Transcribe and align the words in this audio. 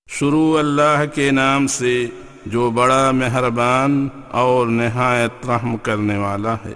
شروع 0.10 0.60
اللہ 0.60 1.16
کے 1.16 1.32
نام 1.32 1.68
سے 1.68 2.08
جو 2.46 2.70
بڑا 2.70 3.12
مہربان 3.12 4.08
اور 4.32 4.68
نہایت 4.68 5.50
رحم 5.50 5.78
کرنے 5.78 6.18
والا 6.18 6.54
ہے۔ 6.54 6.74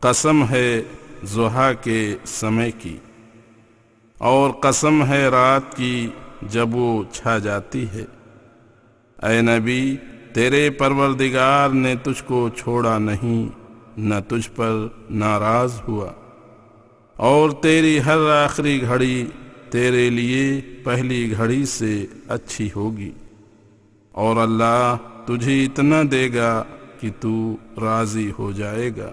قسم 0.00 0.48
ہے 0.50 0.82
زحا 1.22 1.72
کے 1.72 2.16
سمے 2.24 2.70
کی 2.70 2.96
اور 4.18 4.50
قسم 4.50 5.06
ہے 5.06 5.28
رات 5.28 5.76
کی 5.76 6.08
جب 6.42 6.74
وہ 6.74 7.02
چھا 7.12 7.38
جاتی 7.38 7.86
ہے۔ 7.88 8.04
اے 9.22 9.40
نبی 9.40 9.96
تیرے 10.36 10.70
پروردگار 10.70 11.68
نے 11.68 11.94
تجھ 12.02 12.22
کو 12.26 12.48
چھوڑا 12.48 12.98
نہیں، 12.98 13.48
نہ 13.96 14.14
تجھ 14.28 14.50
پر 14.56 14.86
ناراض 15.10 15.80
ہوا۔ 15.88 16.12
اور 17.16 17.50
تیری 17.50 18.00
ہر 18.06 18.30
آخری 18.44 18.82
گھڑی 18.82 19.26
تیرے 19.70 20.10
لیے 20.10 20.60
پہلی 20.84 21.34
گھڑی 21.36 21.64
سے 21.64 22.06
اچھی 22.28 22.70
ہوگی۔ 22.76 23.10
اور 24.12 24.36
اللہ 24.36 24.96
تجھے 25.26 25.64
اتنا 25.64 26.02
دے 26.10 26.28
گا 26.34 26.64
کہ 27.00 27.10
تو 27.20 27.56
راضی 27.80 28.32
ہو 28.38 28.52
جائے 28.52 28.90
گا۔ 28.96 29.12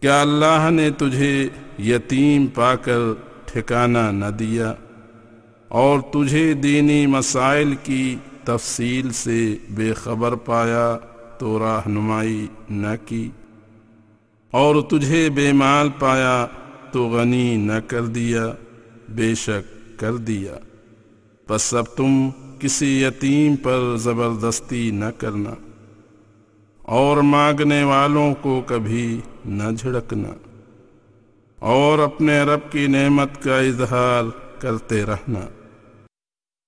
کیا 0.00 0.20
اللہ 0.20 0.70
نے 0.70 0.90
تجھے 0.90 1.48
یتیم 1.78 2.46
پا 2.46 2.74
کر 2.74 2.98
ٹھکانہ 3.44 4.10
نہ 4.12 4.30
دیا؟ 4.30 4.74
اور 5.68 6.00
تجھے 6.00 6.52
دینی 6.52 7.06
مسائل 7.06 7.74
کی 7.82 8.16
تفصیل 8.48 9.12
سے 9.12 9.56
بے 9.70 9.94
خبر 9.94 10.34
پایا 10.34 10.98
تو 11.38 11.58
رہنمائی 11.58 12.46
نہ 12.70 12.86
کی۔ 13.06 13.30
اور 14.50 14.82
تجھے 14.82 15.30
بے 15.30 15.52
مال 15.52 15.88
پایا 15.98 16.46
تو 16.92 17.08
غنی 17.08 17.56
نہ 17.56 17.72
کر 17.86 18.06
دیا، 18.06 18.52
بے 19.08 19.34
شک 19.34 19.98
کر 20.00 20.16
دیا۔ 20.16 20.54
بس 21.48 21.74
اب 21.74 21.84
تم 21.96 22.30
کسی 22.58 23.02
یتیم 23.02 23.56
پر 23.56 23.96
زبردستی 23.96 24.90
نہ 24.90 25.04
کرنا۔ 25.18 25.54
اور 26.82 27.16
مانگنے 27.16 27.84
والوں 27.84 28.34
کو 28.34 28.62
کبھی 28.66 29.20
نہ 29.44 29.70
جھڑکنا۔ 29.78 30.28
اور 31.58 31.98
اپنے 31.98 32.40
رب 32.40 32.72
کی 32.72 32.86
نعمت 32.86 33.42
کا 33.42 33.58
اظہار 33.58 34.24
کرتے 34.60 35.04
رہنا۔ 35.04 35.40